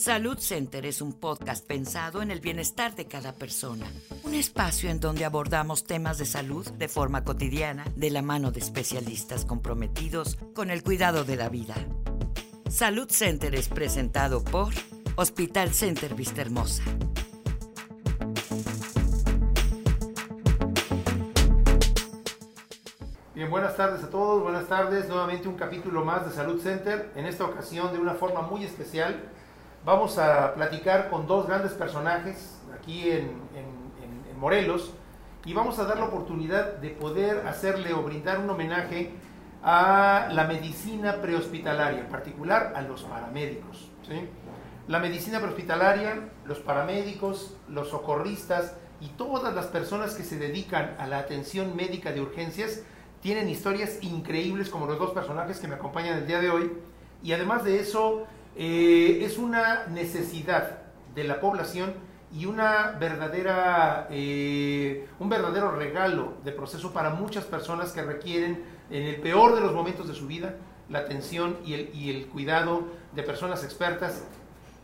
[0.00, 3.84] Salud Center es un podcast pensado en el bienestar de cada persona.
[4.24, 8.60] Un espacio en donde abordamos temas de salud de forma cotidiana, de la mano de
[8.60, 11.74] especialistas comprometidos con el cuidado de la vida.
[12.70, 14.72] Salud Center es presentado por
[15.16, 16.82] Hospital Center Vista Hermosa.
[23.34, 25.06] Bien, buenas tardes a todos, buenas tardes.
[25.08, 29.30] Nuevamente un capítulo más de Salud Center, en esta ocasión de una forma muy especial
[29.82, 33.48] Vamos a platicar con dos grandes personajes aquí en,
[34.38, 34.94] Morelos
[35.44, 39.10] y vamos a dar la oportunidad de poder hacerle o brindar un homenaje
[39.62, 43.90] a la medicina prehospitalaria, en particular a los paramédicos.
[44.88, 51.06] La medicina prehospitalaria, los paramédicos, los socorristas y todas las personas que se dedican a
[51.06, 52.82] la atención médica de urgencias
[53.20, 56.72] tienen historias increíbles como los dos personajes que me acompañan el día de hoy.
[57.22, 58.26] Y además de eso,
[58.56, 60.78] eh, es una necesidad
[61.14, 61.94] de la población
[62.32, 69.02] y una verdadera, eh, un verdadero regalo de proceso para muchas personas que requieren en
[69.02, 70.54] el peor de los momentos de su vida
[70.88, 74.24] la atención y el, y el cuidado de personas expertas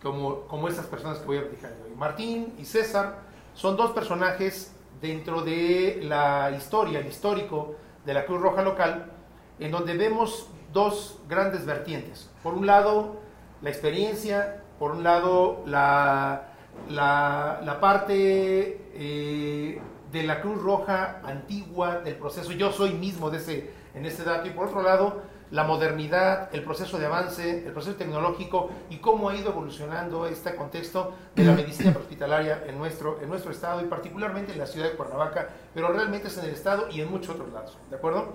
[0.03, 1.95] como, como estas personas que voy a platicar hoy.
[1.97, 3.19] Martín y César
[3.55, 7.75] son dos personajes dentro de la historia, el histórico
[8.05, 9.13] de la Cruz Roja local,
[9.59, 12.31] en donde vemos dos grandes vertientes.
[12.43, 13.17] Por un lado,
[13.63, 16.49] la experiencia, por un lado la,
[16.91, 19.81] la, parte eh,
[20.13, 24.47] de la Cruz Roja antigua del proceso, yo soy mismo de ese, en ese dato,
[24.47, 29.31] y por otro lado la modernidad, el proceso de avance, el proceso tecnológico y cómo
[29.31, 33.85] ha ido evolucionando este contexto de la medicina hospitalaria en nuestro, en nuestro estado y
[33.85, 37.37] particularmente en la ciudad de Cuernavaca, pero realmente es en el estado y en muchos
[37.37, 38.35] otros lados, ¿de acuerdo?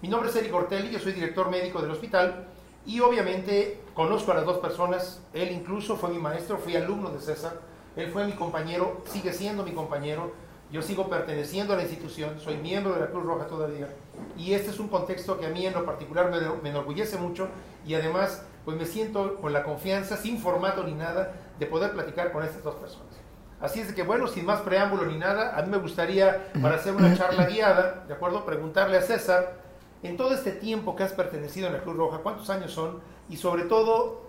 [0.00, 2.46] Mi nombre es Eric Ortelli, yo soy director médico del hospital
[2.86, 7.20] y obviamente conozco a las dos personas, él incluso fue mi maestro, fui alumno de
[7.20, 7.60] César,
[7.96, 10.32] él fue mi compañero, sigue siendo mi compañero,
[10.70, 13.88] yo sigo perteneciendo a la institución, soy miembro de la Cruz Roja todavía,
[14.36, 17.48] y este es un contexto que a mí en lo particular me, enorgullece mucho
[17.84, 22.32] y además pues me siento con la confianza, sin formato ni nada, de poder platicar
[22.32, 23.14] con estas dos personas.
[23.60, 26.74] Así es de que bueno, sin más preámbulo ni nada, a mí me gustaría, para
[26.74, 28.44] hacer una charla guiada, ¿de acuerdo?
[28.44, 29.65] Preguntarle a César,
[30.06, 33.00] en todo este tiempo que has pertenecido a la Cruz Roja, ¿cuántos años son?
[33.28, 34.22] Y sobre todo,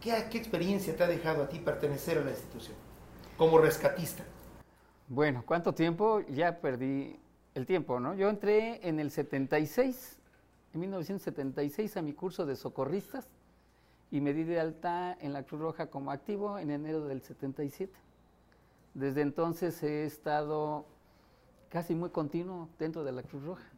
[0.00, 2.74] ¿qué, experiencia te ha dejado a ti pertenecer a la institución
[3.36, 4.24] como rescatista?
[5.08, 6.20] Bueno, ¿cuánto tiempo?
[6.28, 7.18] Ya perdí
[7.54, 8.14] el tiempo, ¿no?
[8.14, 10.18] Yo entré en el 76,
[10.74, 13.28] en 1976 a mi curso de socorristas
[14.10, 17.92] y me di de alta en la Cruz Roja como activo en enero del 77.
[18.94, 20.86] Desde entonces he estado
[21.68, 23.69] casi muy continuo dentro de la Cruz Roja.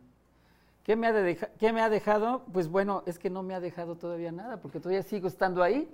[0.84, 2.42] ¿Qué me, ha ¿Qué me ha dejado?
[2.52, 5.88] Pues bueno, es que no me ha dejado todavía nada, porque todavía sigo estando ahí.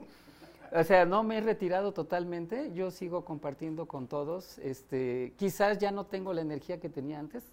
[0.72, 4.58] O sea, no me he retirado totalmente, yo sigo compartiendo con todos.
[4.58, 7.44] Este, quizás ya no tengo la energía que tenía antes,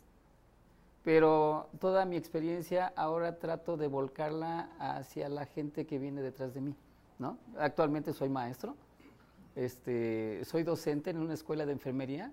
[1.03, 6.62] pero toda mi experiencia ahora trato de volcarla hacia la gente que viene detrás de
[6.62, 6.75] mí.
[7.19, 7.38] ¿no?
[7.57, 8.75] Actualmente soy maestro,
[9.56, 12.31] este, soy docente en una escuela de enfermería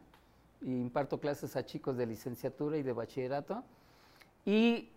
[0.61, 3.63] y imparto clases a chicos de licenciatura y de bachillerato
[4.45, 4.91] y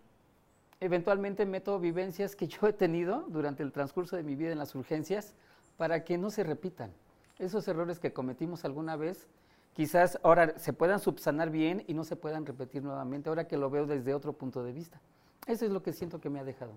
[0.80, 4.74] eventualmente meto vivencias que yo he tenido durante el transcurso de mi vida en las
[4.74, 5.34] urgencias
[5.76, 6.92] para que no se repitan.
[7.38, 9.26] Esos errores que cometimos alguna vez,
[9.74, 13.70] quizás ahora se puedan subsanar bien y no se puedan repetir nuevamente, ahora que lo
[13.70, 15.00] veo desde otro punto de vista.
[15.46, 16.72] Eso es lo que siento que me ha dejado.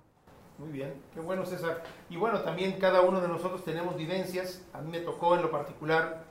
[0.58, 1.84] Muy bien, qué bueno César.
[2.09, 4.62] Y bueno, también cada uno de nosotros tenemos vivencias.
[4.74, 6.25] A mí me tocó en lo particular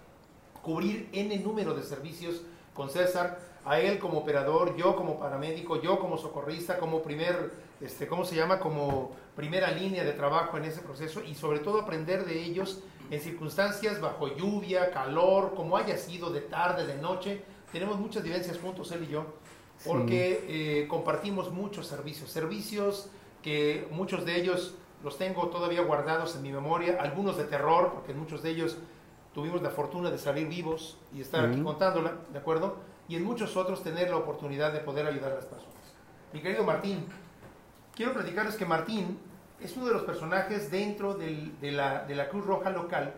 [0.62, 2.42] cubrir N número de servicios
[2.74, 8.06] con César a él como operador, yo como paramédico, yo como socorrista, como primer, este,
[8.06, 8.58] ¿cómo se llama?
[8.58, 13.20] Como primera línea de trabajo en ese proceso y sobre todo aprender de ellos en
[13.20, 17.42] circunstancias bajo lluvia, calor, como haya sido, de tarde, de noche.
[17.72, 19.26] Tenemos muchas vivencias juntos, él y yo,
[19.84, 23.10] porque eh, compartimos muchos servicios, servicios
[23.42, 28.12] que muchos de ellos los tengo todavía guardados en mi memoria, algunos de terror, porque
[28.12, 28.78] muchos de ellos
[29.32, 32.78] tuvimos la fortuna de salir vivos y estar aquí contándola, ¿de acuerdo?
[33.08, 35.74] Y en muchos otros tener la oportunidad de poder ayudar a las personas.
[36.32, 37.06] Mi querido Martín,
[37.94, 39.18] quiero platicarles que Martín
[39.60, 43.14] es uno de los personajes dentro de, la, de, la, Cruz Roja local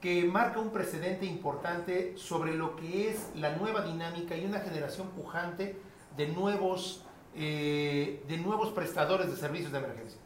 [0.00, 5.08] que marca un precedente importante sobre lo que es la nueva dinámica y una generación
[5.08, 5.76] pujante
[6.16, 10.20] de nuevos, eh, de nuevos prestadores de servicios de emergencia.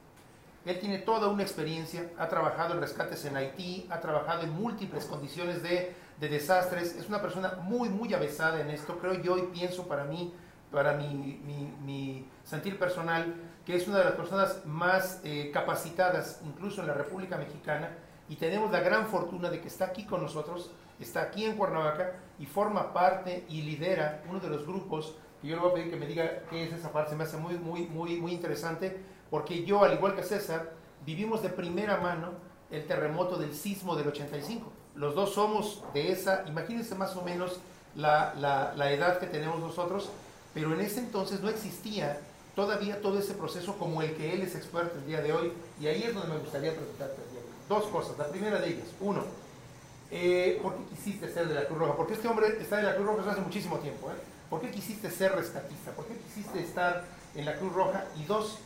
[0.67, 5.07] Él tiene toda una experiencia, ha trabajado en rescates en Haití, ha trabajado en múltiples
[5.07, 9.43] condiciones de de desastres, es una persona muy, muy avesada en esto, creo yo y
[9.47, 10.35] pienso para mí,
[10.71, 11.41] para mi,
[11.83, 13.35] mi, sentir personal,
[13.65, 17.91] que es una de las personas más eh, capacitadas, incluso en la República Mexicana,
[18.29, 20.71] y tenemos la gran fortuna de que está aquí con nosotros,
[21.01, 25.57] está aquí en Cuernavaca y forma parte y lidera uno de los grupos y yo
[25.57, 27.55] le voy a pedir que me diga qué es esa parte, se me hace muy,
[27.55, 29.01] muy, muy, muy interesante,
[29.31, 30.73] porque yo, al igual que César,
[31.07, 32.33] vivimos de primera mano
[32.71, 34.71] el terremoto del sismo del 85.
[35.01, 37.59] Los dos somos de esa, imagínense más o menos
[37.97, 38.35] la,
[38.77, 40.11] la, edad que tenemos nosotros,
[40.53, 42.21] pero en ese entonces no existía
[42.55, 45.87] todavía todo ese proceso como el que él es experto el día de hoy, y
[45.87, 46.77] ahí es donde me gustaría hoy.
[47.67, 49.25] Dos cosas, la primera de ellas, uno,
[50.11, 51.97] eh, ¿por qué quisiste ser de la Cruz Roja?
[51.97, 54.21] Porque este hombre está de la Cruz Roja hace muchísimo tiempo, ¿eh?
[54.51, 55.93] ¿Por qué quisiste ser rescatista?
[55.93, 57.05] ¿Por qué quisiste estar
[57.35, 58.05] en la Cruz Roja?
[58.19, 58.59] Y dos,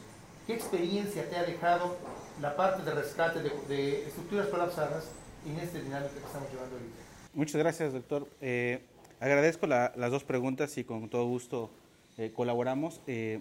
[0.48, 1.94] ¿qué experiencia te ha dejado
[2.40, 5.04] la parte de rescate de, estructuras colapsadas
[5.46, 6.96] en esta estamos llevando ahorita?
[7.34, 8.26] Muchas gracias, doctor.
[8.40, 8.80] Eh,
[9.20, 11.70] agradezco las dos preguntas y con todo gusto
[12.16, 13.40] eh, colaboramos eh,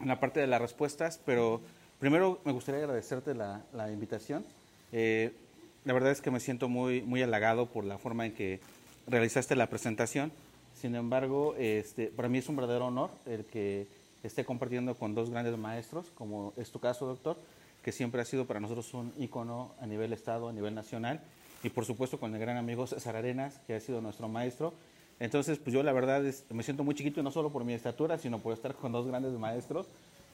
[0.00, 1.60] en la parte de las respuestas, pero
[1.98, 4.44] primero me gustaría agradecerte la, la invitación.
[4.92, 8.60] la verdad es que me siento muy, muy halagado por la forma en que
[9.06, 10.32] realizaste la presentación.
[10.74, 13.86] Sin embargo, este, para mí es un verdadero honor el que
[14.22, 17.36] esté compartiendo con dos grandes maestros, como es tu caso, doctor,
[17.82, 21.20] que siempre ha sido para nosotros un ícono a nivel Estado, a nivel nacional,
[21.62, 24.74] y por supuesto con el gran amigo César Arenas, que ha sido nuestro maestro.
[25.20, 28.18] Entonces, pues yo la verdad me siento muy chiquito, y no solo por mi estatura,
[28.18, 29.86] sino por estar con dos grandes maestros,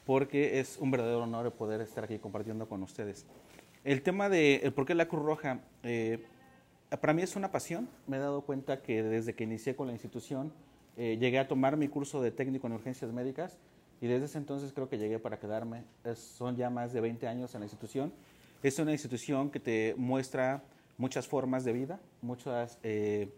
[0.06, 3.26] porque es un verdadero honor poder estar aquí compartiendo con ustedes.
[3.84, 6.24] El tema de por qué la Cruz Roja, eh,
[7.00, 7.88] para mí es una pasión.
[8.06, 10.52] Me he dado cuenta que desde que inicié con la institución,
[10.96, 13.56] eh, llegué a tomar mi curso de técnico en urgencias médicas
[14.00, 15.84] y desde ese entonces creo que llegué para quedarme.
[16.14, 18.12] son ya más de 20 años en la institución.
[18.62, 20.62] Es una institución que te muestra
[20.96, 23.28] muchas formas de vida, muchas, eh,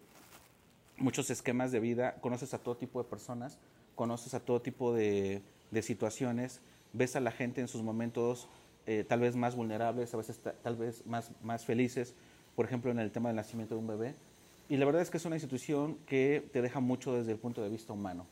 [0.97, 2.17] muchos esquemas de vida.
[2.21, 3.59] Conoces a todo tipo de personas,
[3.95, 5.43] conoces a todo tipo de,
[5.83, 6.61] situaciones,
[6.93, 8.49] ves a la gente en sus momentos
[8.87, 12.15] eh, tal vez más vulnerables, a veces tal vez más, más felices
[12.61, 14.15] por ejemplo, en el tema del nacimiento de un bebé.
[14.69, 17.63] Y la verdad es que es una institución que te deja mucho desde el punto
[17.63, 18.27] de vista humano.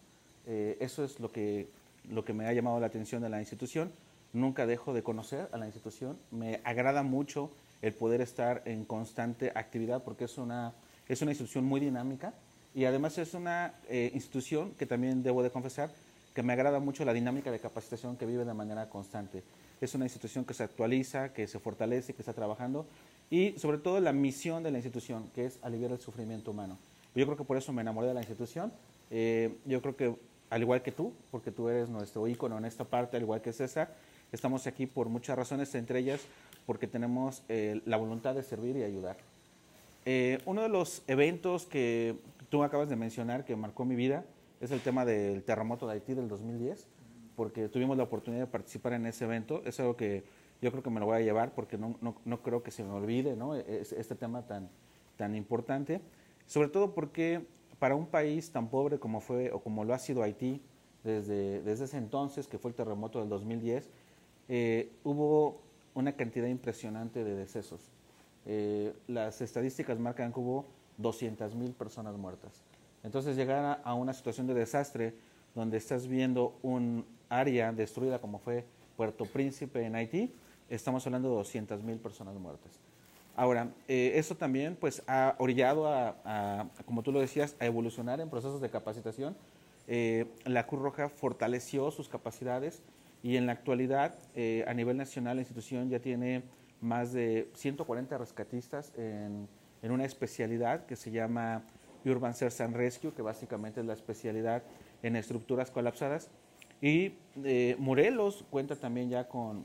[0.47, 1.67] Eh, eso es lo que,
[2.11, 3.93] lo que me ha llamado la atención de la institución.
[4.33, 6.19] Nunca dejo de conocer a la institución.
[6.31, 7.51] Me agrada mucho
[7.83, 10.73] el poder estar en constante actividad porque es una,
[11.09, 12.35] es una institución muy dinámica
[12.75, 15.91] y además es una eh, institución que también debo de confesar
[16.35, 19.43] que me agrada mucho la dinámica de capacitación que vive de manera constante.
[19.81, 22.87] Es una institución que se actualiza, que se fortalece, que está trabajando
[23.31, 26.79] y sobre todo la misión de la institución, que es aliviar el sufrimiento humano.
[27.15, 28.73] Yo creo que por eso me enamoré de la institución.
[29.11, 30.15] Eh, yo creo que,
[30.51, 33.53] al igual que tú, porque tú eres nuestro ícono en esta parte, al igual que
[33.53, 33.95] César,
[34.33, 36.27] estamos aquí por muchas razones, entre ellas
[36.69, 39.17] porque tenemos eh, la voluntad de servir y ayudar.
[40.05, 42.15] Eh, uno de los eventos que
[42.51, 44.27] tú acabas de mencionar que marcó mi vida
[44.61, 46.87] es el tema del terremoto de Haití del 2010,
[47.37, 49.63] porque tuvimos la oportunidad de participar en ese evento.
[49.65, 50.25] Es algo que
[50.61, 52.85] yo creo que me lo voy a llevar porque no, no, no creo que se
[52.85, 53.55] me olvide ¿no?
[53.55, 54.69] este tema tan,
[55.17, 56.03] tan importante,
[56.47, 57.47] sobre todo porque
[57.79, 60.61] para un país tan pobre como fue o como lo ha sido Haití
[61.05, 63.89] desde, desde ese entonces, que fue el terremoto del 2010,
[64.49, 65.61] eh, hubo
[65.95, 67.91] una cantidad impresionante de decesos.
[68.47, 70.67] Eh, las estadísticas marcan que hubo
[70.97, 72.63] 200 mil personas muertas.
[73.05, 75.15] Entonces llegar a, a, una situación de desastre
[75.55, 78.65] donde estás viendo un área destruida como fue
[78.97, 80.33] Puerto Príncipe en Haití,
[80.69, 82.81] estamos hablando de 200 mil personas muertas.
[83.39, 88.29] Ahora, eh, eso también pues, ha orillado a, como tú lo decías, a evolucionar en
[88.29, 89.37] procesos de capacitación.
[89.87, 92.83] Eh, la Cruz Roja fortaleció sus capacidades
[93.23, 96.43] y en la actualidad, eh, a nivel nacional, la institución ya tiene
[96.81, 99.47] más de 140 rescatistas en,
[99.83, 101.63] en una especialidad que se llama
[102.05, 104.65] Urban Search and Rescue, que básicamente es la especialidad
[105.05, 106.29] en estructuras colapsadas.
[106.83, 107.15] Y
[107.79, 109.65] Morelos cuenta también ya con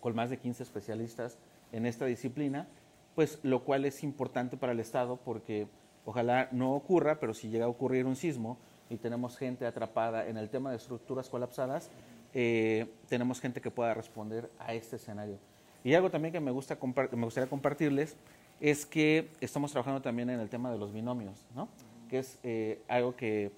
[0.00, 1.38] con más de 15 especialistas
[1.72, 2.66] en esta disciplina,
[3.14, 5.66] pues lo cual es importante para el Estado porque
[6.04, 10.36] ojalá no ocurra, pero si llega a ocurrir un sismo y tenemos gente atrapada en
[10.36, 11.90] el tema de estructuras colapsadas,
[12.34, 15.38] eh, tenemos gente que pueda responder a este escenario.
[15.82, 16.78] Y algo también que me, gusta
[17.12, 18.16] me gustaría compartirles
[18.60, 21.68] es que estamos trabajando también en el tema de los binomios, ¿no?
[22.08, 23.52] que es eh, algo que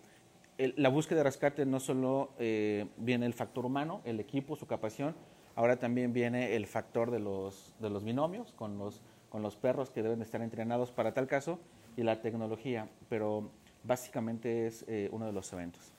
[0.58, 5.14] la búsqueda de rescate no solo eh, viene el factor humano, el equipo, su capacidad,
[5.54, 9.88] Ahora también viene el factor de los, de los binomios con los, con los perros
[9.88, 11.58] que deben estar entrenados para tal caso
[11.96, 13.50] y la tecnología, pero
[13.82, 15.90] básicamente es eh, uno de los eventos.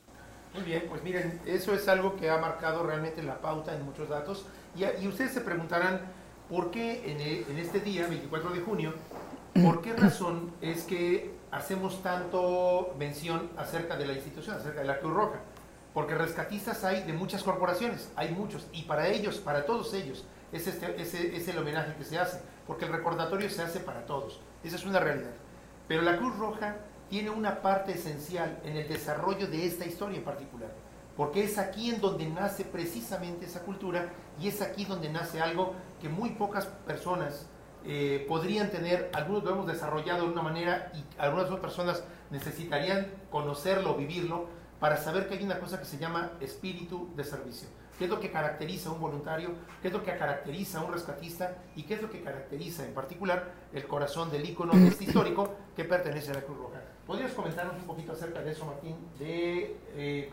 [0.53, 4.07] Muy bien, pues miren, eso es algo que ha marcado realmente la pauta en muchos
[4.07, 6.01] datos y, y ustedes se preguntarán
[6.47, 8.93] por qué en, e, en este día, 24 de junio,
[9.63, 14.99] por qué razón es que hacemos tanto mención acerca de la institución, acerca de la
[14.99, 15.39] Cruz Roja.
[15.95, 20.67] Porque rescatistas hay de muchas corporaciones, hay muchos, y para ellos, para todos ellos, es,
[20.67, 24.39] este, ese, es el homenaje que se hace, porque el recordatorio se hace para todos.
[24.63, 25.31] Esa es una realidad.
[25.87, 26.77] Pero la Cruz Roja
[27.09, 30.71] tiene una parte esencial en el desarrollo de esta historia en particular,
[31.15, 35.73] porque es aquí en donde nace precisamente esa cultura y es aquí donde nace algo
[36.01, 37.47] que muy pocas personas
[37.85, 43.11] eh, podrían tener, algunos lo hemos desarrollado de una manera y algunas otras personas necesitarían
[43.29, 44.47] conocerlo, vivirlo,
[44.79, 47.67] para saber que hay una cosa que se llama espíritu de servicio.
[48.03, 49.51] ¿Qué es lo que caracteriza a un voluntario?
[49.81, 51.55] ¿Qué es lo que caracteriza a un rescatista?
[51.73, 55.85] ¿Y qué es lo que caracteriza en particular el corazón del ícono este histórico que
[55.85, 56.81] pertenece a la Cruz Roja?
[57.07, 58.97] ¿Podrías comentarnos un poquito acerca de eso, Martín?
[59.17, 60.29] De, eh,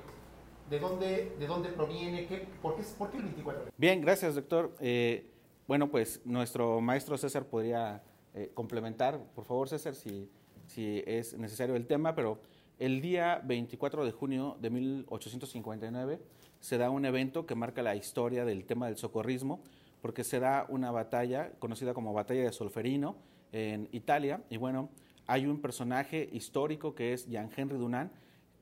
[0.69, 2.27] de, dónde, ¿De dónde proviene?
[2.27, 3.67] Qué, por, qué, ¿Por qué el 24?
[3.77, 4.75] Bien, gracias, doctor.
[4.81, 5.31] Eh,
[5.69, 8.03] bueno, pues nuestro maestro César podría
[8.35, 10.29] eh, complementar, por favor, César, si,
[10.67, 12.41] si es necesario el tema, pero
[12.81, 16.19] el día 24 de junio de 1859
[16.61, 19.63] se da un evento que marca la historia del tema del socorrismo,
[20.01, 23.17] porque se da una batalla conocida como Batalla de Solferino
[23.53, 24.91] en Italia, y bueno,
[25.27, 28.13] hay un personaje histórico que es Jean-Henry Dunant,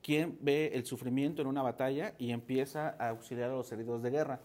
[0.02, 4.10] quien ve el sufrimiento en una batalla y empieza a auxiliar a los heridos de
[4.10, 4.40] guerra.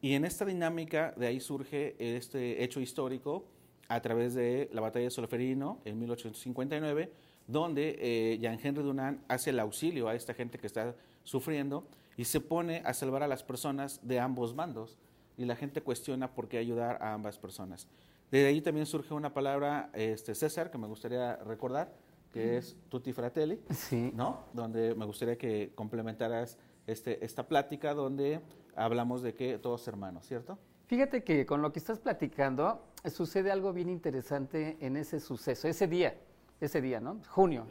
[0.00, 3.44] Y en esta dinámica de ahí surge este hecho histórico
[3.88, 7.10] a través de la batalla de Solferino en 1859,
[7.46, 11.88] donde eh, Jean-Henry Dunant hace el auxilio a esta gente que está sufriendo
[12.18, 14.98] y se pone a salvar a las personas de ambos bandos.
[15.36, 17.86] Y la gente cuestiona por qué ayudar a ambas personas.
[18.32, 21.94] De ahí también surge una palabra, este, César, que me gustaría recordar,
[22.32, 24.10] que es tutti fratelli, sí.
[24.14, 24.40] ¿no?
[24.52, 26.58] Donde me gustaría que complementaras
[26.88, 28.40] este, esta plática donde
[28.74, 30.58] hablamos de que todos hermanos, ¿cierto?
[30.86, 35.86] Fíjate que con lo que estás platicando sucede algo bien interesante en ese suceso, ese
[35.86, 36.18] día,
[36.60, 37.20] ese día, ¿no?
[37.28, 37.68] Junio,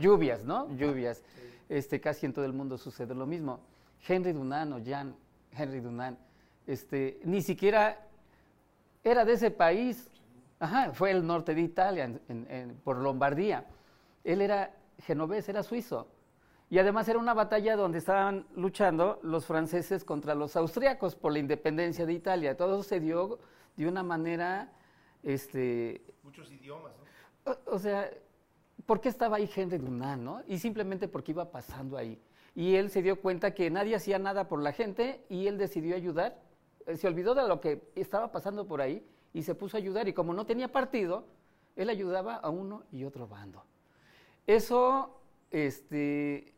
[0.00, 0.74] lluvias, ¿no?
[0.76, 1.22] Lluvias.
[1.68, 3.60] Este, casi en todo el mundo sucede lo mismo.
[4.06, 5.14] Henry Dunant o Jean
[5.52, 6.18] Henry Dunant,
[6.66, 8.06] este, ni siquiera
[9.02, 10.12] era de ese país,
[10.62, 12.20] Ajá, fue el norte de Italia,
[12.84, 13.66] por Lombardía.
[14.22, 16.06] Él era genovés, era suizo.
[16.70, 21.40] Y además era una batalla donde estaban luchando los franceses contra los austriacos por la
[21.40, 22.56] independencia de Italia.
[22.56, 23.40] Todo se dio
[23.76, 24.70] de una manera...
[25.24, 26.92] Este, Muchos idiomas,
[27.44, 27.56] ¿no?
[27.66, 28.08] O, sea,
[28.86, 30.42] ¿por qué estaba ahí Henry Dunant, no?
[30.46, 32.22] Y simplemente porque iba pasando ahí.
[32.54, 35.96] Y él se dio cuenta que nadie hacía nada por la gente y él decidió
[35.96, 36.38] ayudar.
[36.86, 40.08] Eh, se olvidó de lo que estaba pasando por ahí y se puso a ayudar.
[40.08, 41.24] Y como no tenía partido,
[41.76, 43.64] él ayudaba a uno y otro bando.
[44.46, 46.52] Eso este,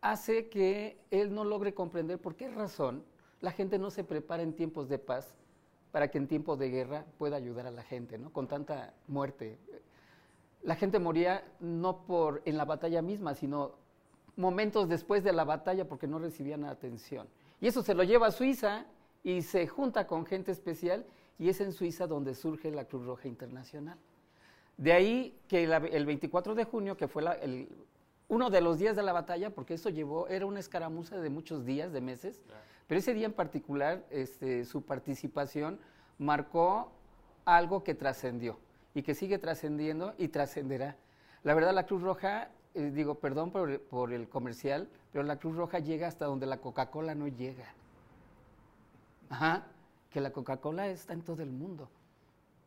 [0.00, 3.04] hace que él no logre comprender por qué razón
[3.40, 5.34] la gente no se prepara en tiempos de paz
[5.92, 8.32] para que en tiempos de guerra pueda ayudar a la gente, ¿no?
[8.32, 9.58] Con tanta muerte.
[10.62, 13.72] La gente moría no por en la batalla misma, sino
[14.36, 17.26] momentos después de la batalla porque no recibían atención.
[17.60, 18.86] Y eso se lo lleva a Suiza
[19.24, 21.04] y se junta con gente especial
[21.38, 23.98] y es en Suiza donde surge la Cruz Roja Internacional.
[24.76, 27.68] De ahí que el 24 de junio, que fue el,
[28.28, 31.64] uno de los días de la batalla, porque eso llevó, era una escaramuza de muchos
[31.64, 32.42] días, de meses,
[32.86, 35.78] pero ese día en particular, este, su participación
[36.18, 36.92] marcó
[37.44, 38.58] algo que trascendió
[38.94, 40.96] y que sigue trascendiendo y trascenderá.
[41.42, 45.56] La verdad, la Cruz Roja, eh, digo, perdón por, por el comercial, pero la Cruz
[45.56, 47.66] Roja llega hasta donde la Coca-Cola no llega.
[49.28, 49.66] Ajá,
[50.10, 51.88] que la Coca-Cola está en todo el mundo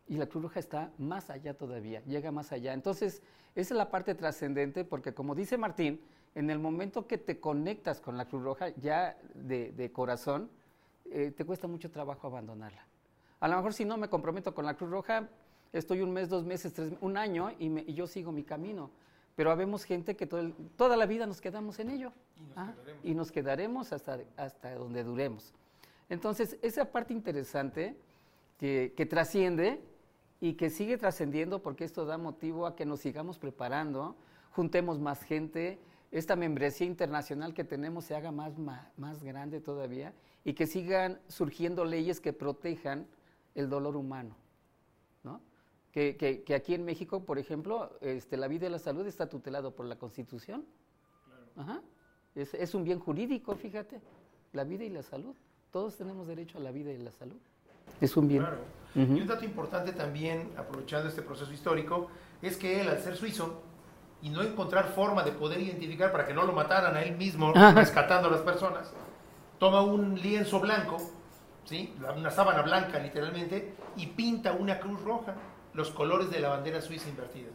[0.09, 2.73] y la Cruz Roja está más allá todavía, llega más allá.
[2.73, 3.21] Entonces,
[3.55, 6.01] esa es la parte trascendente porque como dice Martín,
[6.35, 10.49] en el momento que te conectas con la Cruz Roja ya de, corazón,
[11.11, 12.85] eh, te cuesta mucho trabajo abandonarla.
[13.39, 15.29] A lo mejor si no me comprometo con la Cruz Roja,
[15.71, 18.89] estoy un mes, dos meses, tres, un año y, yo sigo mi camino.
[19.39, 22.12] Pero habemos gente que toda la vida nos quedamos en ello.
[23.05, 25.53] Y nos, quedaremos hasta, hasta donde duremos.
[26.10, 27.96] Entonces, esa parte interesante
[28.58, 29.81] que, que trasciende
[30.41, 34.17] y que sigue trascendiendo porque esto da motivo a que nos sigamos preparando,
[34.51, 35.79] juntemos más gente,
[36.12, 41.86] esta membresía internacional que tenemos se haga más, más, grande todavía y que sigan surgiendo
[41.86, 43.08] leyes que protejan
[43.55, 44.36] el dolor humano.
[46.11, 46.17] ¿No?
[46.17, 49.75] Que, que, aquí en México, por ejemplo, este, la vida y la salud está tutelado
[49.75, 50.65] por la Constitución.
[51.55, 51.81] Ajá.
[52.35, 54.01] Es, es un bien jurídico, fíjate,
[54.53, 55.35] la vida y la salud.
[55.71, 57.39] Todos tenemos derecho a la vida y la salud.
[58.01, 58.41] Es un bien.
[58.41, 58.59] Claro.
[58.95, 62.09] Y un dato importante también, aprovechando este proceso histórico,
[62.41, 63.61] es que él, al ser suizo,
[64.21, 67.53] y no encontrar forma de poder identificar para que no lo mataran a él mismo,
[67.53, 68.91] rescatando a las personas,
[69.59, 70.97] toma un lienzo blanco,
[71.65, 71.93] ¿sí?
[72.17, 75.35] una sábana blanca literalmente, y pinta una cruz roja,
[75.73, 77.49] los colores de la bandera suiza invertida.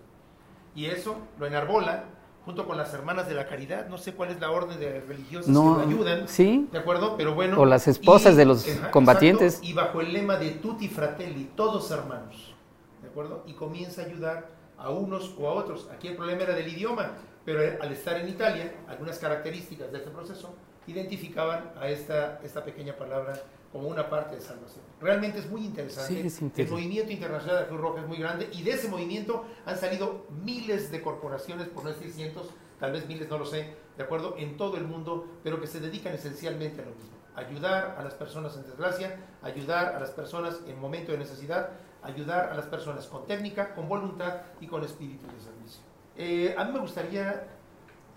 [0.74, 2.04] Y eso lo enarbola
[2.44, 5.48] junto con las hermanas de la caridad, no sé cuál es la orden de religiosas
[5.48, 6.68] No, que lo ayudan, sí.
[6.70, 7.16] ¿de acuerdo?
[7.16, 7.58] Pero bueno.
[7.58, 9.54] O las esposas de los ajá, combatientes.
[9.54, 12.54] exacto, y bajo el lema de tutti fratelli, todos hermanos,
[13.00, 13.44] ¿de acuerdo?
[13.46, 15.88] Y comienza a ayudar a unos o a otros.
[15.90, 17.12] Aquí el problema era del idioma,
[17.46, 20.54] pero al estar en Italia, algunas características de este proceso
[20.86, 23.40] identificaban a esta, esta pequeña palabra
[23.74, 24.84] como una parte de salvación.
[25.00, 26.14] Realmente es muy interesante.
[26.14, 26.80] Sí, es el interesante.
[26.80, 30.26] movimiento internacional de la Cruz Roja es muy grande y de ese movimiento han salido
[30.44, 34.36] miles de corporaciones, por no decir cientos, tal vez miles, no lo sé, de acuerdo,
[34.38, 37.10] en todo el mundo, pero que se dedican esencialmente a lo mismo.
[37.34, 41.70] Ayudar a las personas en desgracia, ayudar a las personas en momento de necesidad,
[42.04, 45.82] ayudar a las personas con técnica, con voluntad y con espíritu de servicio.
[46.16, 47.48] Eh, a mí me gustaría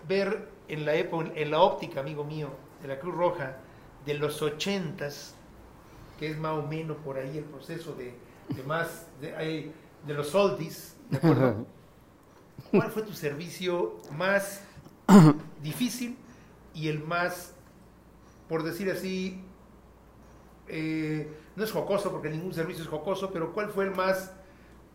[0.06, 2.50] ver en la, época, en la óptica, amigo mío,
[2.80, 3.56] de la Cruz Roja,
[4.06, 5.34] de los ochentas,
[6.18, 8.14] que es más o menos por ahí el proceso de,
[8.54, 9.72] de más, de,
[10.06, 11.66] los oldies, ¿de acuerdo?
[12.70, 14.62] ¿Cuál fue tu servicio más
[15.62, 16.16] difícil
[16.74, 17.54] y el más,
[18.48, 19.40] por decir así,
[20.66, 24.32] eh, no es jocoso porque ningún servicio es jocoso, pero cuál fue el más,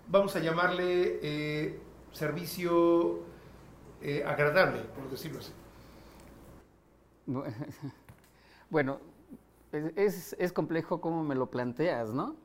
[0.07, 1.79] vamos a llamarle eh,
[2.11, 3.21] servicio
[4.01, 5.51] eh, agradable, por decirlo así?
[8.69, 8.99] Bueno,
[9.95, 12.35] es, es complejo como me lo planteas, ¿no?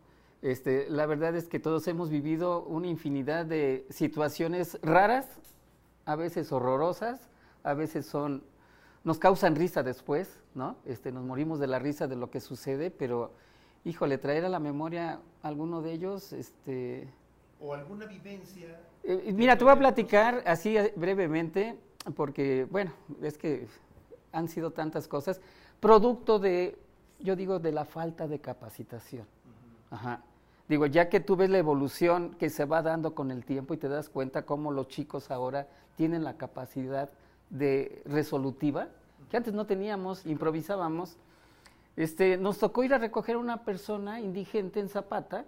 [0.41, 5.27] Este, la verdad es que todos hemos vivido una infinidad de situaciones raras,
[6.05, 7.29] a veces horrorosas,
[7.65, 8.45] a veces son,
[9.05, 10.77] nos causan risa después, ¿no?
[10.87, 13.33] Este, nos morimos de la risa de lo que sucede, pero,
[13.85, 17.09] híjole, traer a la memoria alguno de ellos, este,
[17.61, 18.81] ¿O alguna vivencia?
[19.03, 21.77] eh, mira, te voy a platicar así brevemente,
[22.15, 22.93] porque, bueno,
[23.23, 23.67] es que
[24.31, 25.41] han sido tantas cosas,
[25.81, 26.79] producto de,
[27.21, 29.27] yo digo, de la falta de capacitación.
[29.91, 30.23] Ajá.
[30.69, 33.79] Digo, ya que tú ves la evolución que se va dando con el tiempo y
[33.79, 37.11] te das cuenta cómo los chicos ahora tienen la capacidad
[37.51, 38.89] de resolutiva,
[39.31, 41.17] que antes no teníamos, improvisábamos.
[41.97, 45.45] Este, nos tocó ir a recoger a una persona indigente en Zapata,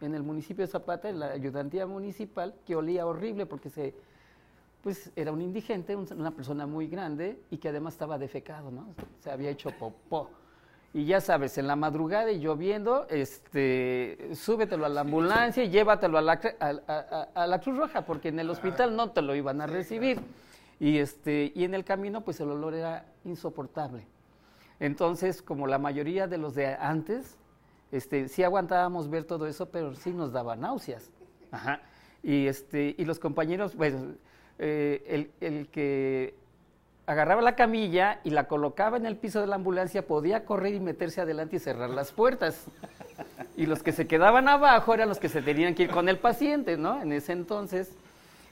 [0.00, 3.94] en el municipio de Zapata, en la ayudantía municipal, que olía horrible porque se,
[4.82, 8.86] pues era un indigente, un- una persona muy grande y que además estaba defecado, ¿no?
[9.18, 10.30] Se había hecho popó.
[10.94, 16.16] Y ya sabes, en la madrugada y lloviendo, este, súbetelo a la ambulancia y llévatelo
[16.16, 16.40] a la,
[17.34, 20.20] a la Cruz Roja, porque en el hospital no te lo iban a recibir.
[20.80, 24.06] Y, este, y en el camino, pues el olor era insoportable.
[24.80, 27.36] Entonces, como la mayoría de los de antes,
[27.90, 31.10] este, sí aguantábamos ver todo eso, pero sí nos daba náuseas.
[31.50, 31.80] Ajá.
[32.22, 34.14] Y, este, y los compañeros, bueno,
[34.58, 36.34] eh, el, el que
[37.08, 40.80] agarraba la camilla y la colocaba en el piso de la ambulancia podía correr y
[40.80, 42.66] meterse adelante y cerrar las puertas.
[43.56, 46.18] Y los que se quedaban abajo eran los que se tenían que ir con el
[46.18, 47.00] paciente, ¿no?
[47.00, 47.90] En ese entonces.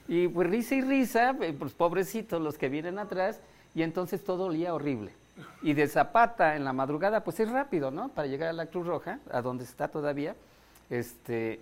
[0.09, 3.41] Y pues risa y risa, eh, pues pobrecitos los que vienen atrás,
[3.75, 5.13] y entonces todo olía horrible.
[5.61, 8.09] Y de Zapata en la madrugada, pues es rápido, ¿no?
[8.09, 10.35] Para llegar a la Cruz Roja, a donde está todavía,
[10.89, 11.61] este,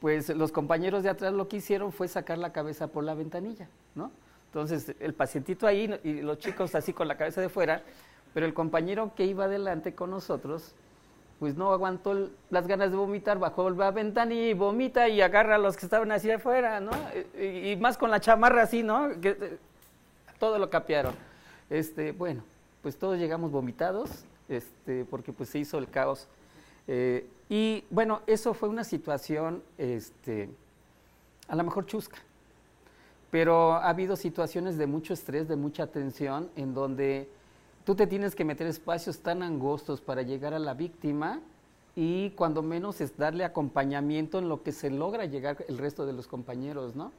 [0.00, 3.66] pues los compañeros de atrás lo que hicieron fue sacar la cabeza por la ventanilla,
[3.96, 4.12] ¿no?
[4.52, 7.82] Entonces el pacientito ahí y los chicos así con la cabeza de fuera,
[8.34, 10.74] pero el compañero que iba adelante con nosotros,
[11.38, 15.58] pues no aguantó las ganas de vomitar, bajó la ventanilla y vomita y agarra a
[15.58, 16.90] los que estaban hacia afuera, ¿no?
[17.40, 19.10] Y, más con la chamarra así, ¿no?
[19.10, 19.58] Eh,
[20.38, 21.14] todo lo capearon.
[21.70, 22.44] Este, bueno,
[22.82, 26.28] pues todos llegamos vomitados, este, porque pues se hizo el caos.
[26.86, 30.50] Eh, y bueno, eso fue una situación, este,
[31.48, 32.18] a lo mejor chusca,
[33.32, 37.28] pero ha habido situaciones de mucho estrés, de mucha tensión, en donde
[37.84, 41.40] tú te tienes que meter espacios tan angostos para llegar a la víctima
[41.96, 46.12] y cuando menos es darle acompañamiento en lo que se logra llegar el resto de
[46.12, 47.10] los compañeros, ¿no?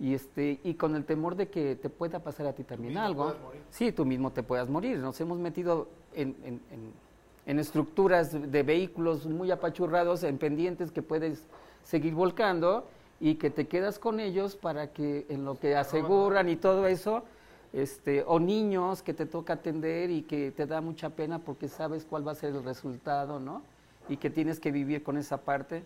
[0.00, 3.26] Y, este, y con el temor de que te pueda pasar a ti también algo.
[3.44, 3.62] morir.
[3.70, 4.98] Sí, tú mismo te puedas morir.
[4.98, 7.04] Nos hemos metido en, en- en-
[7.46, 11.46] en estructuras de vehículos muy apachurrados, en pendientes que puedes
[11.84, 12.88] seguir volcando
[13.24, 17.24] y que te quedas con ellos para que en lo que aseguran y todo eso,
[17.72, 22.04] este, o niños que te toca atender y que te da mucha pena porque sabes
[22.04, 23.62] cuál va a ser el resultado, ¿no?
[24.10, 25.84] Y que tienes que vivir con esa parte.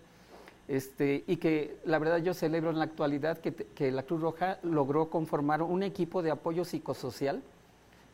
[0.66, 4.20] Este, y que la verdad yo celebro en la actualidad que, te- que la Cruz
[4.20, 7.40] Roja logró conformar un equipo de apoyo psicosocial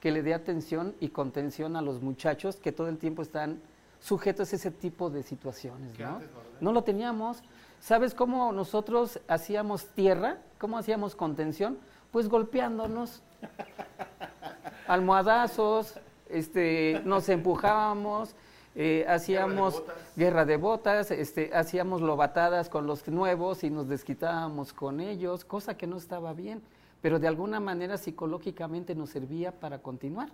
[0.00, 3.58] que le dé atención y contención a los muchachos que todo el tiempo están
[4.00, 6.20] sujetos a ese tipo de situaciones, ¿no?
[6.60, 7.42] No lo teníamos.
[7.84, 10.38] ¿Sabes cómo nosotros hacíamos tierra?
[10.56, 11.76] ¿Cómo hacíamos contención?
[12.12, 13.20] Pues golpeándonos.
[14.88, 18.36] Almohadazos, este, nos empujábamos,
[18.74, 19.96] eh, hacíamos botas.
[20.16, 25.76] guerra de botas, este, hacíamos lobatadas con los nuevos y nos desquitábamos con ellos, cosa
[25.76, 26.62] que no estaba bien.
[27.02, 30.30] pero de alguna manera psicológicamente nos servía para continuar.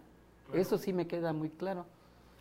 [0.55, 1.85] Eso sí me queda muy claro.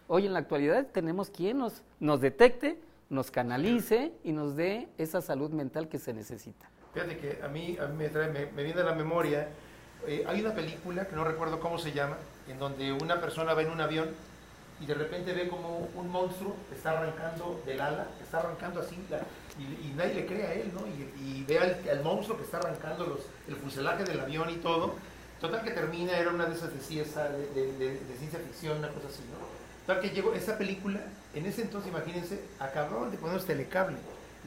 [0.07, 5.21] Hoy en la actualidad tenemos quien nos, nos detecte, nos canalice y nos dé esa
[5.21, 6.69] salud mental que se necesita.
[6.93, 9.49] Fíjate que a mí, a mí me, trae, me, me viene a la memoria,
[10.07, 12.17] eh, hay una película que no recuerdo cómo se llama,
[12.47, 14.09] en donde una persona va en un avión
[14.81, 19.19] y de repente ve como un monstruo está arrancando del ala, está arrancando así, la,
[19.59, 20.87] y, y, nadie le cree a él, ¿no?
[20.87, 23.19] Y, y ve al, al, monstruo que está arrancando los,
[23.49, 24.95] el fuselaje del avión y todo.
[25.41, 29.07] Total que termina, era una de esas de, de, de, de ciencia ficción, una cosa
[29.07, 29.37] así, ¿no?
[29.85, 31.01] Total que llegó esa película,
[31.33, 33.97] en ese entonces, imagínense, acababan de ponernos telecable.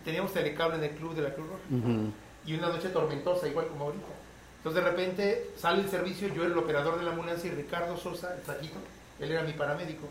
[0.05, 1.62] Teníamos telecable en el club de la Cruz Roja.
[1.71, 2.12] Uh -huh.
[2.45, 4.05] Y una noche tormentosa, igual como ahorita.
[4.59, 7.97] Entonces de repente sale el servicio, yo era el operador de la ambulancia y Ricardo
[7.97, 8.79] Sosa, el flaquito,
[9.18, 10.09] él era mi paramédico.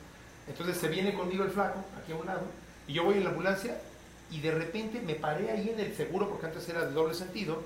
[0.48, 2.42] Entonces se viene conmigo el flaco, aquí a un lado,
[2.88, 3.78] y yo voy en la ambulancia
[4.30, 7.62] y de repente me paré ahí en el seguro, porque antes era de doble sentido,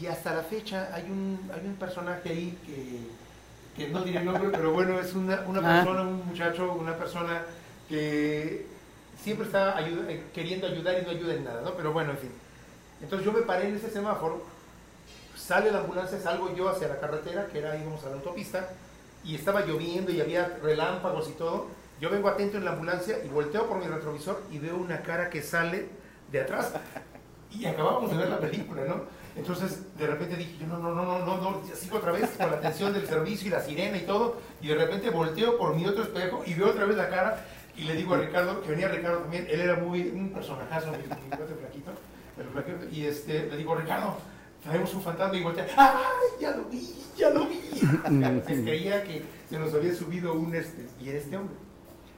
[0.00, 4.24] y hasta la fecha hay un, hay un personaje ahí que, que no diré el
[4.24, 7.42] nombre, pero bueno, es una, una persona, un muchacho, una persona
[7.88, 8.66] que
[9.22, 11.74] siempre está ayuda, queriendo ayudar y no ayuda en nada, ¿no?
[11.74, 12.32] Pero bueno, en fin.
[13.02, 14.42] Entonces yo me paré en ese semáforo,
[15.36, 18.68] sale la ambulancia, salgo yo hacia la carretera, que era íbamos a la autopista,
[19.24, 21.66] y estaba lloviendo y había relámpagos y todo.
[22.00, 25.30] Yo vengo atento en la ambulancia y volteo por mi retrovisor y veo una cara
[25.30, 25.88] que sale
[26.30, 26.72] de atrás.
[27.50, 29.02] Y acabamos de ver la película, ¿no?
[29.36, 32.50] Entonces, de repente dije, yo no, no, no, no, no, no, sigo otra vez con
[32.50, 35.86] la atención del servicio y la sirena y todo, y de repente volteo por mi
[35.86, 37.46] otro espejo y veo otra vez la cara
[37.76, 40.98] y le digo a Ricardo, que venía Ricardo también, él era muy, un personajazo, mi,
[40.98, 41.90] mi flaquito,
[42.38, 44.16] el flaquito, y este, le digo, Ricardo,
[44.62, 47.60] traemos un fantasma y voltea, ¡ay, ya lo vi, ya lo vi!
[48.46, 51.56] se creía que se nos había subido un este, y era este hombre.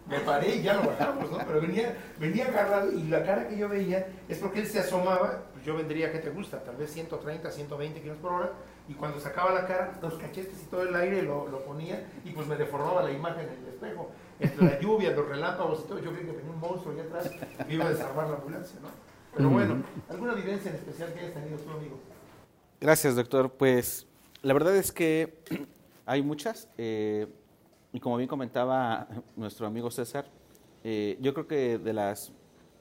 [0.09, 1.37] Me paré y ya lo bajamos, ¿no?
[1.47, 5.42] Pero venía, venía agarrado y la cara que yo veía es porque él se asomaba,
[5.53, 6.64] pues yo vendría, ¿qué te gusta?
[6.64, 8.53] Tal vez 130, 120 kilómetros por hora,
[8.88, 12.31] y cuando sacaba la cara, los cachetes y todo el aire lo, lo ponía y
[12.31, 14.11] pues me deformaba la imagen en el espejo.
[14.40, 17.31] Entre la lluvia, los relámpagos y todo, yo creí que tenía un monstruo allá atrás
[17.66, 18.88] que iba a desarmar la ambulancia, ¿no?
[19.37, 21.98] Pero bueno, ¿alguna vivencia en especial que hayas tenido tú, amigo?
[22.81, 23.51] Gracias, doctor.
[23.53, 24.07] Pues
[24.42, 25.42] la verdad es que
[26.07, 26.68] hay muchas.
[26.79, 27.27] Eh,
[27.92, 30.27] y como bien comentaba nuestro amigo César,
[30.85, 32.33] eh, yo creo que de las,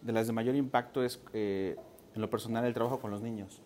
[0.02, 1.76] de las de mayor impacto es eh,
[2.13, 3.62] en lo personal el trabajo con los niños.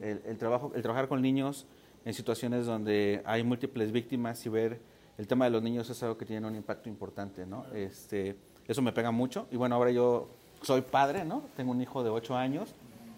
[0.00, 1.66] El, el, trabajo, el trabajar con niños
[2.04, 4.80] en situaciones donde hay múltiples víctimas y ver
[5.18, 7.66] el tema de los niños es algo que tiene un impacto importante, ¿no?
[7.74, 8.36] Este,
[8.68, 9.46] eso me pega mucho.
[9.50, 10.28] Y bueno, ahora yo
[10.62, 11.44] soy padre, ¿no?
[11.56, 12.74] Tengo un hijo de 8 años.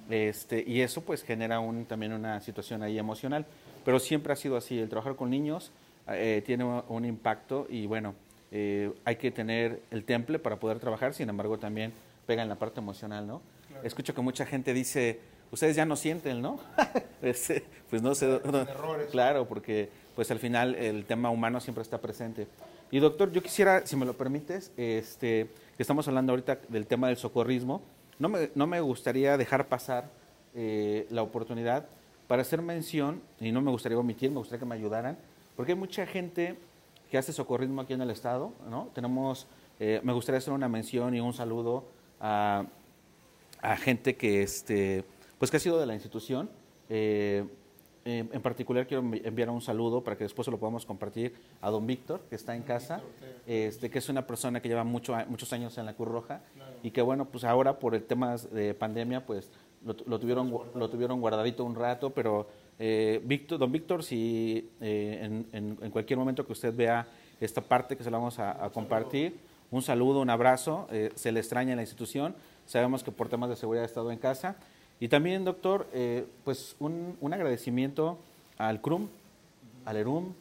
[0.08, 3.46] Este, y eso pues genera un, también una situación ahí emocional.
[3.84, 5.70] Pero siempre ha sido así, el trabajar con niños
[6.08, 8.14] eh, tiene un, un, impacto y bueno,
[8.50, 11.92] eh, hay que tener el temple para poder trabajar, sin embargo también
[12.26, 13.42] pega en la parte emocional, ¿no?
[13.68, 13.82] Claro.
[13.84, 16.58] Escucho que mucha gente dice, ustedes ya no sienten, ¿no?
[17.20, 17.52] pues,
[17.90, 18.66] pues, no sé, no,
[19.10, 22.48] claro, porque pues al final el tema humano siempre está presente.
[22.90, 27.06] Y doctor, yo quisiera, si me lo permites, este, que estamos hablando ahorita del tema
[27.06, 27.82] del socorrismo,
[28.18, 30.10] no me, no me gustaría dejar pasar
[30.56, 31.86] eh, la oportunidad
[32.26, 35.16] para hacer mención, y no me gustaría omitir, me gustaría que me ayudaran,
[35.54, 36.56] porque hay mucha gente
[37.12, 38.90] que hace socorrismo aquí en el Estado, ¿no?
[38.96, 39.46] Tenemos,
[39.78, 41.84] eh, me gustaría hacer una mención y un saludo
[42.18, 42.66] a,
[43.62, 45.04] a gente que, este,
[45.38, 46.50] pues que ha sido de la institución.
[46.88, 47.44] Eh,
[48.04, 51.86] en particular quiero enviar un saludo para que después se lo podamos compartir a don
[51.86, 53.02] Víctor, que está en casa,
[53.46, 56.40] este, que es una persona que lleva mucho, muchos años en la Cruz Roja
[56.82, 59.50] y que bueno, pues ahora por el tema de pandemia, pues
[59.84, 65.20] lo, lo tuvieron, lo tuvieron guardadito un rato, pero eh, Víctor, don Víctor, si eh,
[65.22, 67.06] en, en, en, cualquier momento que usted vea
[67.40, 69.38] esta parte que se la vamos a, a compartir,
[69.70, 72.34] un saludo, un abrazo, eh, se le extraña en la institución,
[72.66, 74.56] sabemos que por temas de seguridad ha estado en casa.
[75.00, 78.18] Y también, doctor, eh, pues un, un, agradecimiento
[78.56, 79.08] al CRUM,
[79.84, 80.32] al ERUM,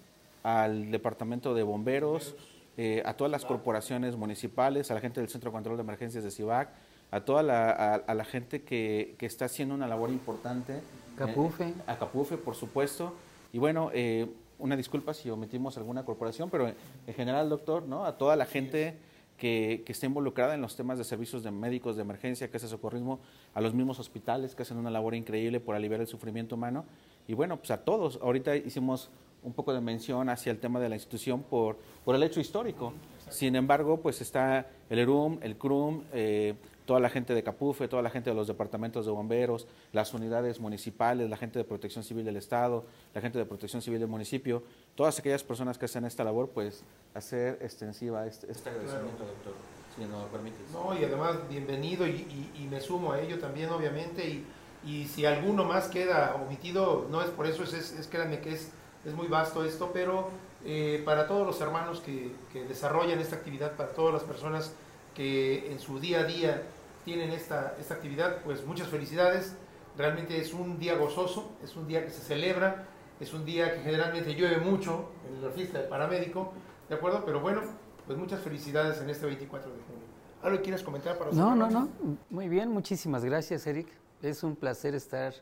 [0.43, 2.36] al Departamento de Bomberos,
[2.78, 6.24] eh, a todas las corporaciones municipales, a la gente del Centro de Control de Emergencias
[6.24, 6.70] de CIVAC,
[7.12, 10.82] a toda la, a, a la gente que, que, está haciendo una labor importante.
[11.17, 11.70] Capufe.
[11.70, 13.15] Eh, a Capufe, por supuesto.
[13.52, 14.28] Y bueno, eh,
[14.60, 18.06] una disculpa si omitimos alguna corporación, pero en general, doctor, ¿no?
[18.06, 18.98] A toda la gente
[19.38, 22.67] que, que está involucrada en los temas de servicios de médicos de emergencia, que hace
[22.67, 23.19] socorrismo,
[23.54, 26.86] a los mismos hospitales que hacen una labor increíble por aliviar el sufrimiento humano.
[27.28, 28.19] Y bueno, pues a todos.
[28.21, 29.10] Ahorita hicimos
[29.43, 32.93] un poco de mención hacia el tema de la institución por, por el hecho histórico.
[33.30, 36.56] Sin embargo, pues está el ERUM, el CRUM, eh,
[36.88, 40.60] toda la gente de Capufe, toda la gente de los departamentos de bomberos, las unidades
[40.60, 44.63] municipales, la gente de protección civil del Estado, la gente de protección civil del municipio,
[44.95, 49.34] todas aquellas personas que hacen esta labor, pues hacer extensiva este, este agradecimiento, claro.
[49.34, 49.54] doctor,
[49.95, 50.62] si nos lo permites.
[50.71, 52.12] No, y además bienvenido y,
[52.56, 54.45] y, y, me sumo a ello también, obviamente, y,
[54.86, 58.71] y si alguno más queda omitido, no es por eso, es, es, créanme que es,
[59.06, 60.30] es muy vasto esto, pero
[60.63, 64.73] eh, para todos los hermanos que, que, desarrollan esta actividad, para todas las personas
[65.13, 66.63] que en su día a día
[67.08, 69.56] tienen esta, esta actividad, pues muchas felicidades.
[69.98, 72.86] Realmente es un día gozoso, es un día que se celebra,
[73.22, 76.52] es un día que generalmente llueve mucho en la fiesta del paramédico,
[76.89, 77.24] ¿de acuerdo?
[77.26, 77.62] Pero bueno,
[78.06, 80.02] pues muchas felicidades en este 24 de junio.
[80.43, 81.88] ¿Algo quieres comentar para No, no, no.
[82.30, 83.88] Muy bien, muchísimas gracias, Eric.
[84.22, 85.34] Es un placer estar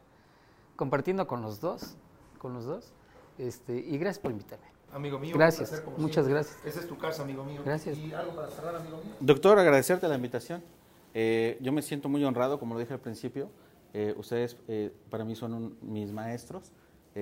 [0.75, 1.97] compartiendo con los dos,
[2.38, 2.93] con los dos.
[3.39, 4.67] Este, y gracias por invitarme.
[4.93, 5.84] Amigo mío, gracias.
[5.97, 6.58] muchas gracias.
[6.63, 7.63] Esa es tu casa, amigo mío.
[7.65, 7.97] Gracias.
[7.97, 9.15] ¿Y algo para cerrar, amigo mío?
[9.19, 10.63] Doctor, agradecerte la invitación.
[11.17, 13.49] Eh, yo me siento muy honrado, como lo dije al principio.
[13.93, 16.71] Eh, ustedes eh, para mí son mis maestros.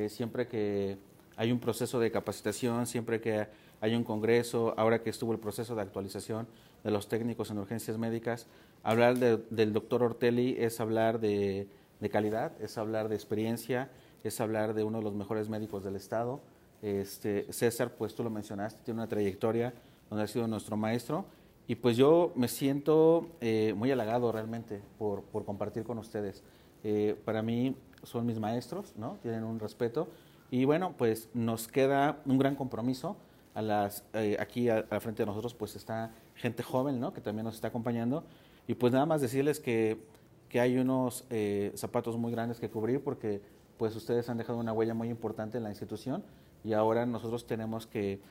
[0.09, 0.97] siempre que
[1.37, 3.47] hay un proceso de capacitación, siempre que
[3.79, 6.47] hay un congreso, ahora que estuvo el proceso de actualización
[6.83, 8.47] de los técnicos en urgencias médicas,
[8.81, 11.67] hablar del doctor Ortelli es hablar de,
[12.11, 13.91] calidad, es hablar de experiencia,
[14.23, 16.41] es hablar de uno de los mejores médicos del Estado.
[16.81, 19.75] Este, César, pues tú lo mencionaste, tiene una trayectoria
[20.09, 21.25] donde ha sido nuestro maestro
[21.67, 26.43] y pues yo me siento eh, muy halagado realmente por, compartir con ustedes.
[26.83, 29.17] Eh, para mí son mis maestros, ¿no?
[29.21, 30.09] Tienen un respeto
[30.51, 33.17] y bueno, pues nos queda un gran compromiso.
[33.55, 37.13] A las, eh, aquí al frente de nosotros pues está gente joven, ¿no?
[37.13, 38.23] Que también nos está acompañando.
[38.67, 39.99] Y pues nada más decirles que,
[40.49, 43.41] que hay unos eh, zapatos muy grandes que cubrir porque
[43.77, 46.23] pues ustedes han dejado una huella muy importante en la institución
[46.63, 48.21] y ahora nosotros tenemos que,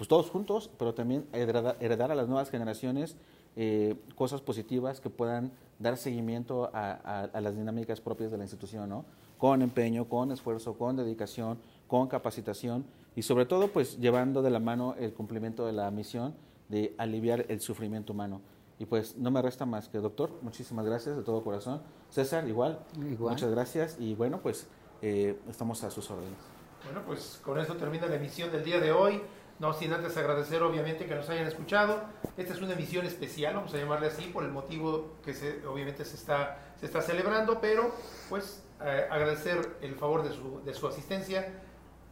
[0.00, 3.18] pues todos juntos, pero también heredar, a las nuevas generaciones
[3.54, 8.88] eh, cosas positivas que puedan dar seguimiento a, a, las dinámicas propias de la institución,
[8.88, 9.04] ¿no?
[9.36, 14.58] Con empeño, con esfuerzo, con dedicación, con capacitación y sobre todo pues llevando de la
[14.58, 16.34] mano el cumplimiento de la misión
[16.70, 18.40] de aliviar el sufrimiento humano.
[18.78, 21.82] Y pues no me resta más que, doctor, muchísimas gracias de todo corazón.
[22.08, 22.78] César, igual,
[23.18, 24.66] muchas gracias y bueno, pues
[25.02, 26.38] eh, estamos a sus órdenes.
[26.84, 29.20] Bueno, pues con esto termina la emisión del día de hoy.
[29.60, 32.00] No sin antes agradecer obviamente que nos hayan escuchado.
[32.38, 36.06] Esta es una emisión especial, vamos a llamarle así, por el motivo que se, obviamente
[36.06, 37.94] se está, se está celebrando, pero
[38.30, 41.46] pues eh, agradecer el favor de su, de su asistencia.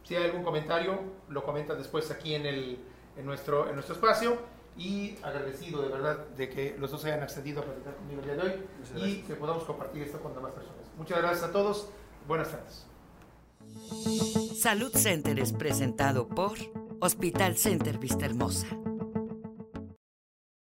[0.03, 2.79] Si hay algún comentario, lo comenta después aquí en el,
[3.17, 4.37] en nuestro, en nuestro espacio
[4.77, 8.35] y agradecido de verdad de que los dos hayan accedido a platicar conmigo el día
[8.35, 10.85] de hoy y que podamos compartir esto con demás personas.
[10.95, 11.89] Muchas gracias a todos.
[12.27, 12.85] Buenas tardes.
[14.55, 16.57] Salud Center es presentado por
[17.01, 18.88] Hospital Center Vista Hermosa.